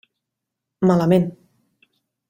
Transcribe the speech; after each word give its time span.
Malament. 0.87 1.29